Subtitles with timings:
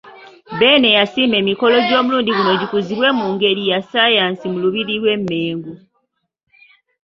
[0.59, 5.73] Beene yasiima emikolo gy'omulundi guno gikuzibwe mu ngeri ya Ssaayansi mu Lubiri lw' eMmengo.